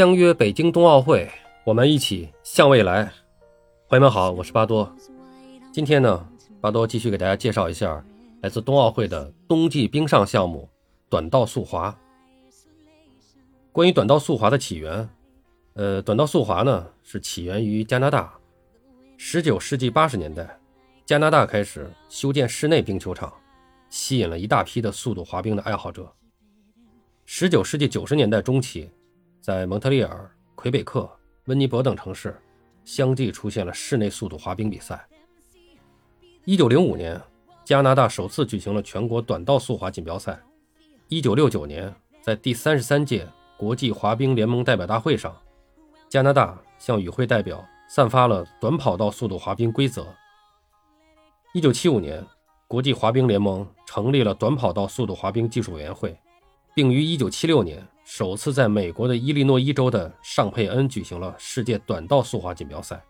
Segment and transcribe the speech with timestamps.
[0.00, 1.30] 相约北京冬奥会，
[1.62, 3.12] 我们一起向未来。
[3.86, 4.90] 朋友们好，我是巴多。
[5.70, 6.26] 今天呢，
[6.58, 8.02] 巴多继续给大家介绍一下
[8.40, 10.66] 来自冬奥会的冬季冰上项目——
[11.10, 11.94] 短道速滑。
[13.72, 15.06] 关于短道速滑的起源，
[15.74, 18.32] 呃，短道速滑呢是起源于加拿大。
[19.18, 20.58] 十九世纪八十年代，
[21.04, 23.30] 加拿大开始修建室内冰球场，
[23.90, 26.10] 吸引了一大批的速度滑冰的爱好者。
[27.26, 28.88] 十九世纪九十年代中期，
[29.50, 31.10] 在蒙特利尔、魁北克、
[31.46, 32.40] 温尼伯等城市，
[32.84, 35.04] 相继出现了室内速度滑冰比赛。
[36.44, 37.20] 一九零五年，
[37.64, 40.40] 加拿大首次举行了全国短道速滑锦标赛。
[41.08, 41.92] 一九六九年，
[42.22, 43.26] 在第三十三届
[43.56, 45.36] 国际滑冰联盟代表大会上，
[46.08, 50.06] 加拿大向与会代表散发了短跑道速度滑冰规则。
[51.54, 52.24] 一九七五年，
[52.68, 56.16] 国际滑冰联盟成立了短跑道速度滑冰技术委员会。
[56.72, 63.00] 并于1976年首次在美国的伊利诺伊州的尚佩恩举行了世界短道速滑锦标赛。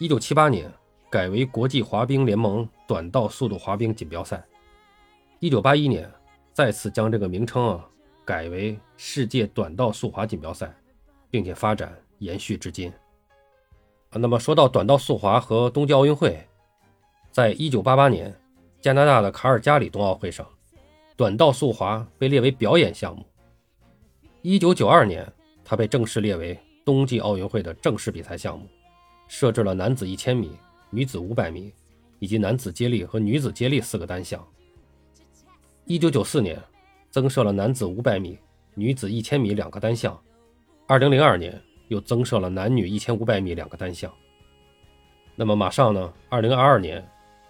[0.00, 0.70] 1978年
[1.08, 4.44] 改为国际滑冰联盟短道速度滑冰锦标赛。
[5.40, 6.12] 1981年
[6.52, 7.88] 再次将这个名称啊
[8.22, 10.70] 改为世界短道速滑锦标赛，
[11.30, 12.92] 并且发展延续至今。
[14.10, 16.46] 啊，那么说到短道速滑和冬季奥运会，
[17.32, 18.40] 在1988年
[18.78, 20.46] 加拿大的卡尔加里冬奥会上。
[21.16, 23.24] 短道速滑被列为表演项目。
[24.48, 25.26] 一九九二年，
[25.64, 28.68] 它被正式列为冬季奥运会的正式比赛项目，
[29.26, 30.52] 设置了男子一千米、
[30.88, 31.74] 女子五百米
[32.20, 34.40] 以及男子接力和女子接力四个单项。
[35.84, 36.62] 一九九四年，
[37.10, 38.38] 增设了男子五百米、
[38.76, 40.16] 女子一千米两个单项。
[40.86, 44.14] 二零零二年，又增设了男女一千五百米两个单项。
[45.34, 46.14] 那么马上呢？
[46.28, 47.04] 二零二二年，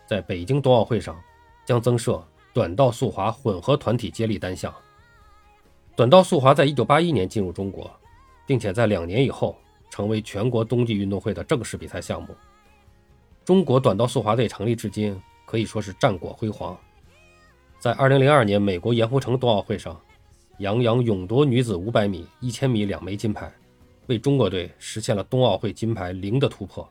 [0.09, 1.15] 在北京冬奥会上
[1.67, 2.27] 将增设。
[2.55, 4.75] 短道速滑混合团体接力单项。
[5.97, 7.91] 短道速滑在一九八一年进入中国，
[8.47, 9.57] 并且在两年以后
[9.89, 12.37] 成为全国冬季运动会的正式比赛项目。
[13.47, 16.77] 中国短道速滑队成立至今可以说是战果辉煌。
[17.79, 19.99] 在二零零二年美国盐湖城冬奥会上，
[20.59, 23.51] 杨洋勇夺女子五百米、一千米两枚金牌，
[24.07, 26.87] 为中国队实现了冬奥会金牌零的突破。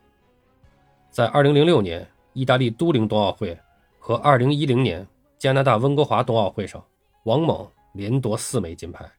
[1.11, 3.55] 在二零零六年意大利都灵冬奥会
[3.99, 5.07] 和二零一零年。
[5.38, 6.83] 加拿大温哥华冬奥会上，
[7.25, 9.09] 王猛连夺四枚金牌，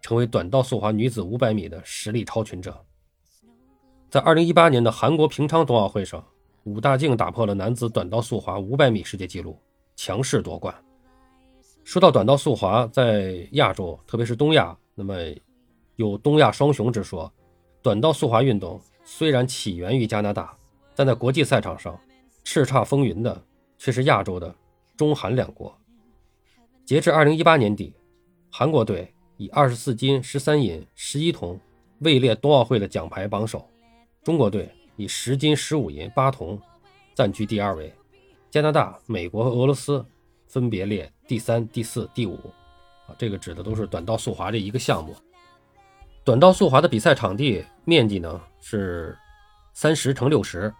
[0.00, 2.84] 成为短道速滑女子500米的实力超群者。
[4.08, 6.24] 在2018年的韩国平昌冬奥会上，
[6.64, 9.58] 武大靖打破了男子短道速滑500米世界纪录，
[9.96, 10.74] 强势夺冠。
[11.84, 15.14] 说到短道速滑，在亚洲，特别是东亚，那么
[15.96, 17.30] 有“东亚双雄”之说。
[17.82, 20.56] 短道速滑运动虽然起源于加拿大，
[20.94, 21.98] 但在国际赛场上
[22.44, 23.44] 叱咤风云的
[23.76, 24.54] 却是亚洲的。
[24.94, 25.76] 中韩两国，
[26.84, 27.92] 截至二零一八年底，
[28.54, 31.58] 韩国队以二十四金、十三银、十一铜
[32.00, 33.58] 位列冬奥会的奖牌榜首；
[34.22, 36.60] 中国队以十金、十五银、八铜
[37.14, 37.90] 暂居第二位。
[38.50, 40.04] 加拿大、美国和俄罗斯
[40.46, 42.34] 分别列第三、第四、第五。
[43.06, 45.16] 啊，这个指的都是短道速滑这一个项目。
[46.22, 49.16] 短道速滑的比赛场地面积呢是
[49.72, 50.70] 三十乘六十。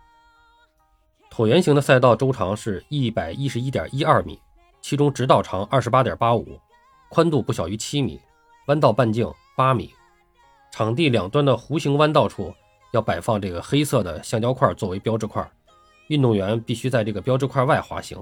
[1.30, 4.38] 椭圆形的赛道周长是一百一十一点一二米，
[4.82, 6.60] 其中直道长二十八点八五，
[7.14, 8.18] 宽度不小于七米，
[8.68, 9.92] 弯道半径八米。
[10.70, 12.54] 场地两端的弧形弯道处
[12.94, 15.46] 要摆放这个黑色的橡胶块作为标志块，
[16.08, 18.18] 运动员必须在这个标志块外滑行。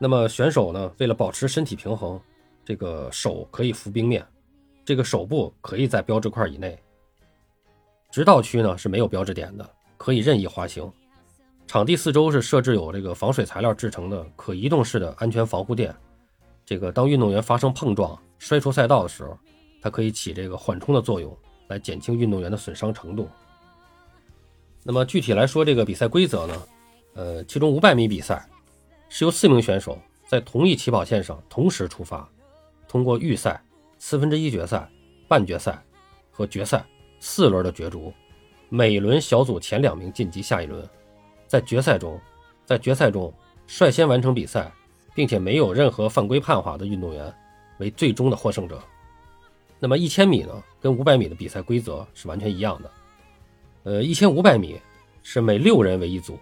[0.00, 2.20] 那么选手呢，为了保持身体平衡，
[2.64, 4.26] 这个手可以扶冰面，
[4.84, 6.76] 这个手部可以在标志块以内。
[8.10, 10.92] 直道区呢是没有标志点的，可以任意滑行。
[11.68, 15.94] 场地四周是设置有这个防水材料制成的可移动式的安全防护垫，
[16.70, 19.36] 这个当运动员发生碰撞摔出赛道的时候，
[19.82, 21.36] 它可以起这个缓冲的作用，
[21.66, 23.28] 来减轻运动员的损伤程度。
[24.84, 26.62] 那么具体来说，这个比赛规则呢，
[27.14, 28.48] 呃，其中五百米比赛
[29.08, 29.98] 是由四名选手
[30.28, 32.30] 在同一起跑线上同时出发，
[32.86, 33.60] 通过预赛、
[33.98, 34.88] 四分之一决赛、
[35.26, 35.76] 半决赛
[36.30, 36.86] 和决赛
[37.18, 38.12] 四轮的角逐，
[38.68, 40.88] 每轮小组前两名晋级下一轮。
[41.48, 42.16] 在决赛中，
[42.64, 43.34] 在决赛中
[43.66, 44.72] 率先完成比赛，
[45.14, 47.34] 并且没有任何犯规判罚的运动员
[47.78, 48.82] 为最终的获胜者。
[49.78, 50.62] 那么一千米呢？
[50.80, 52.90] 跟五百米的比赛规则是完全一样的。
[53.82, 54.80] 呃，一千五百米
[55.22, 56.38] 是每六人为一组，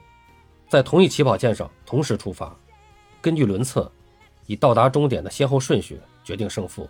[0.69, 2.57] 在同一起跑线上同时出发，
[3.21, 3.91] 根据轮次
[4.47, 6.89] 以到达终点的先后顺序决定胜负。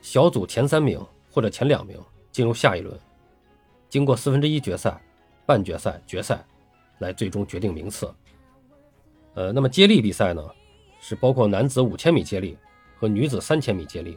[0.00, 1.00] 小组前三名
[1.30, 1.96] 或者前两名
[2.30, 2.98] 进入下一轮，
[3.88, 5.00] 经过四分之一决赛、
[5.46, 6.44] 半决赛、决赛。
[6.98, 8.14] 来最终决定名次。
[9.34, 10.48] 呃，那么接力比赛呢，
[11.02, 12.56] 是包括男子五千米接力
[12.96, 14.16] 和女子三千米接力。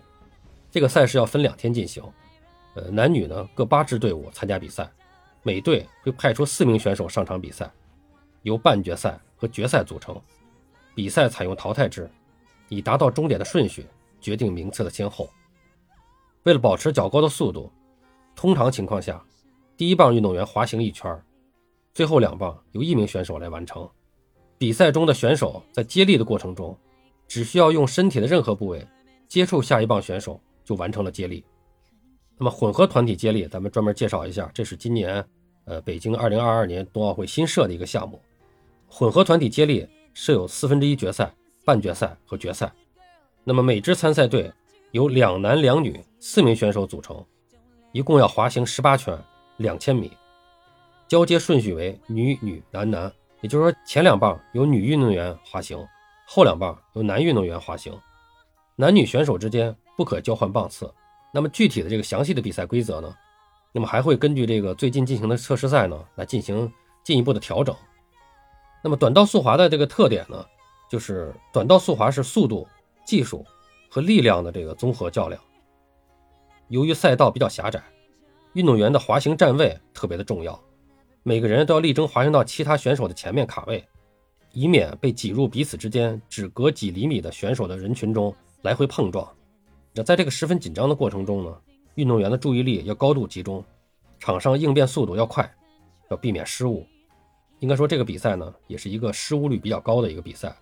[0.70, 2.04] 这个赛事要分两天进行，
[2.76, 4.88] 呃，男女呢各八支队伍参加比赛，
[5.42, 7.70] 每队会派出四名选手上场比赛，
[8.44, 10.16] 由半决赛和决赛组成。
[10.94, 12.10] 比赛采用淘汰制，
[12.70, 13.88] 以达到终点的顺序
[14.22, 15.28] 决定名次的先后。
[16.44, 17.72] 为了保持较高的速度，
[18.36, 19.20] 通常情况下，
[19.76, 21.20] 第一棒运动员滑行一圈，
[21.94, 23.90] 最后两棒由一名选手来完成。
[24.58, 26.78] 比赛中的选手在接力的过程中，
[27.28, 28.88] 只需要用身体的任何部位
[29.28, 31.44] 接触下一棒选手，就完成了接力。
[32.38, 35.26] 那么混合团体接力，咱们专门介绍一下，这是今年
[35.66, 38.22] 呃北京二零二二年冬奥会新设的一个项目。
[38.88, 41.34] 混合团体接力设有四分之一决赛、
[41.66, 42.72] 半决赛和决赛。
[43.44, 44.52] 那么每支参赛队
[44.92, 47.24] 由两男两女四名选手组成，
[47.92, 49.18] 一共要滑行十八圈，
[49.58, 50.12] 两千米。
[51.08, 53.12] 交接顺序为女女男男，
[53.46, 55.78] 也就是说前两棒由女运动员滑行，
[56.26, 57.94] 后两棒由男运动员滑行。
[58.76, 60.92] 男女选手之间不可交换棒次。
[61.32, 63.16] 那么具体的这个详细的比赛规则呢？
[63.72, 67.76] 那么还会根据这个最近进行的测试赛呢来进行进一步的调整。
[68.84, 70.44] 那么短道速滑的这个特点呢，
[70.90, 72.68] 就是短道速滑是速度、
[73.06, 73.46] 技术
[73.92, 75.40] 和力量的这个综合较量。
[76.70, 77.84] 由于赛道比较狭窄，
[78.54, 80.60] 运动员的滑行站位特别的重要，
[81.28, 83.84] 每个人都要力争滑行到其他选手的前面卡位，
[84.54, 88.32] 以免被挤入彼此之间只隔几厘米的选手的人群中
[88.62, 89.28] 来回碰撞。
[89.92, 91.62] 那在这个十分紧张的过程中呢，
[91.96, 93.66] 运动员的注意力要高度集中，
[94.20, 95.52] 场上应变速度要快，
[96.12, 96.86] 要避免失误。
[97.58, 100.56] 应该说这个比赛呢，也是一个失误率比较高的一个比赛。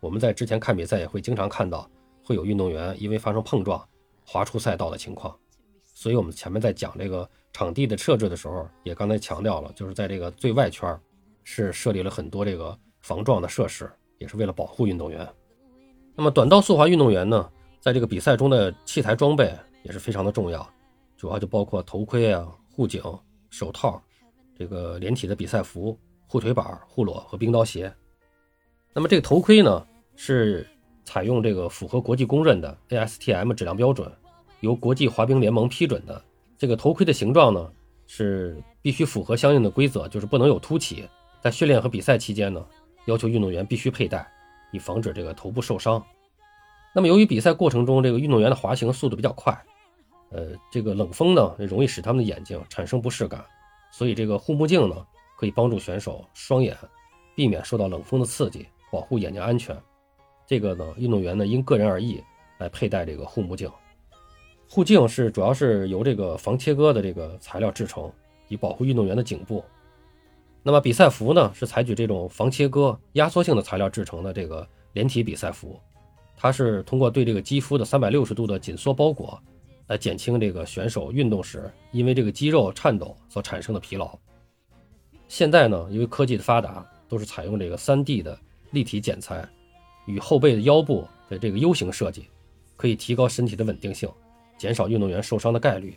[0.00, 1.88] 我们在之前看比赛也会经常看到，
[2.24, 3.80] 会有运动员因为发生碰撞
[4.26, 5.32] 滑出赛道的情况。
[5.84, 11.00] 所以我们前面在讲这个场地的设置的时候，也刚才强调了，就是在这个最外圈
[11.44, 15.26] 是设立了很多这个防撞的设施，也是为了保护运动员。
[16.16, 17.48] 那么短道速滑运动员呢？
[17.80, 20.68] 在这个比赛中的器材装备也是非常的重要，
[21.16, 23.02] 主要就包括头盔啊、护颈、
[23.50, 24.02] 手套、
[24.58, 25.96] 这个连体的比赛服、
[26.26, 27.92] 护腿板、护裸和冰刀鞋。
[28.92, 29.86] 那么这个头盔呢，
[30.16, 30.66] 是
[31.04, 34.10] 采用这个符合国际公认的 ASTM 质量标准，
[34.60, 36.24] 由国际滑冰联盟批准的。
[36.56, 37.72] 这个头盔的形状呢，
[38.06, 41.08] 是必须符合相应的规则，就是不能有凸起。
[41.40, 42.64] 在训练和比赛期间呢，
[43.06, 44.26] 要求运动员必须佩戴，
[44.72, 46.02] 以防止这个头部受伤。
[46.94, 49.52] 那么，由于比赛过程中这个运动员的滑行速度比较快，
[50.30, 53.44] 呃，这个冷风呢容易使他们的眼睛产生不适感，
[53.90, 55.04] 所以这个护目镜呢
[55.36, 56.76] 可以帮助选手双眼
[57.34, 59.76] 避免受到冷风的刺激，保护眼睛安全。
[60.46, 62.22] 这个呢，运动员呢因个人而异
[62.58, 63.68] 来佩戴这个护目镜。
[64.68, 68.10] 护镜是主要是由这个防切割的这个材料制成，
[68.48, 69.64] 以保护运动员的颈部。
[70.62, 75.78] 那么比赛服呢是采取这种防切割、压缩性的材料制成的这个连体比赛服。
[76.36, 79.40] 它是通过对这个肌肤的三百六十度的紧缩包裹，
[79.86, 84.18] 来减轻这个选手运动时因为这个肌肉颤抖所产生的疲劳。
[85.28, 88.38] 现在呢，因为科技的发达，都是采用这个三 D 的
[88.72, 89.48] 立体剪裁，
[90.06, 92.26] 与后背的腰部的这个 U 型设计，
[92.76, 94.08] 可以提高身体的稳定性，
[94.56, 95.96] 减少运动员受伤的概率。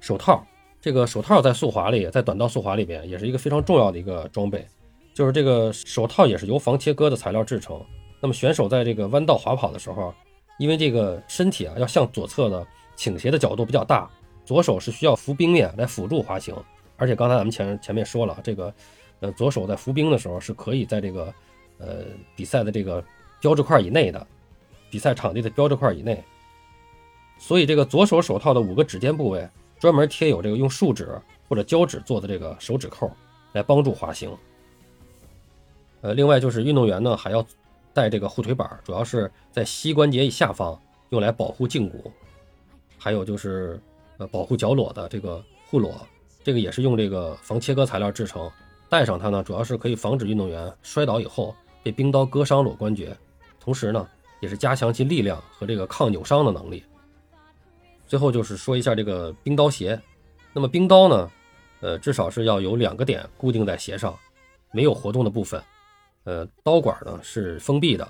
[0.00, 0.44] 手套，
[0.80, 4.66] 这个手套在速滑里，在短道速滑里边也是一个非常重要的一个装备，
[5.14, 7.82] 就是这个手套也是由防切割的材料制成。
[8.20, 10.12] 那么选手在这个弯道滑跑的时候，
[10.58, 14.10] 因为这个身体啊要向左侧的倾斜的角度比较大，
[14.44, 16.54] 左手是需要扶冰面来辅助滑行。
[16.96, 18.72] 而且刚才咱们前前面说了，这个
[19.20, 21.34] 呃左手在扶冰的时候是可以在这个
[21.78, 22.04] 呃
[22.36, 23.02] 比赛的这个
[23.40, 24.26] 标志块以内的，
[24.90, 26.22] 比赛场地的标志块以内。
[27.46, 29.46] 所以这个左手手套的五个指尖部位
[29.78, 33.10] 专门贴有这个用树脂或者胶纸做的这个手指扣，
[33.52, 34.34] 来帮助滑行。
[36.00, 37.46] 呃，另外就是运动员呢还要。
[37.96, 40.76] 带这个护腿板，主要是在膝关节以下方，
[41.10, 42.10] 用来保护胫骨。
[42.98, 43.80] 还有就是，
[44.18, 45.94] 呃，保护脚裸的这个护裸，
[46.42, 48.50] 这个也是用这个防切割材料制成。
[48.88, 53.16] 戴上它呢，主要是可以防止运动员摔倒以后被冰刀割伤裸关节，
[53.60, 54.04] 同时呢，
[54.40, 56.82] 也是加强其力量和这个抗扭伤的能力。
[58.06, 60.00] 最后就是说一下这个冰刀鞋。
[60.52, 61.30] 那么冰刀呢，
[61.80, 64.16] 呃，至少是要有两个点固定在鞋上，
[64.72, 65.62] 没有活动的部分。
[66.24, 68.08] 呃，刀管呢是封闭的，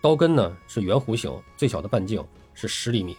[0.00, 3.16] 刀根呢是圆弧形，最小的半径是十厘米。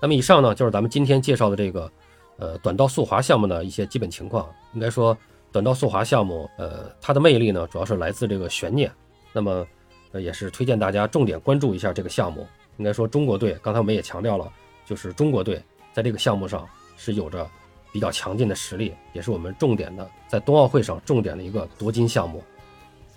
[0.00, 1.90] 那么以上呢就是咱们今天介绍的这个
[2.36, 4.48] 呃短道速滑项目的一些基本情况。
[4.74, 5.16] 应该说，
[5.50, 8.90] 短道速滑项目，呃，它的魅力呢主要是来自这个悬念。
[9.32, 9.66] 那么，
[10.12, 12.46] 呃，也是推荐大家重点关注一下这个项目。
[12.78, 14.50] 应该说，中国队刚才我们也强调了，
[14.86, 15.62] 就是中国队
[15.92, 16.66] 在这个项目上
[16.96, 17.46] 是有着
[17.92, 22.42] 比较强劲的实力，也是我们重点的在冬奥会上重点的一个夺金项目。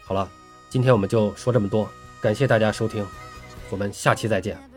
[0.01, 0.29] 好了，
[0.69, 1.87] 今天我们就说这么多，
[2.19, 3.05] 感谢大家收听，
[3.69, 4.68] 我们下期再见。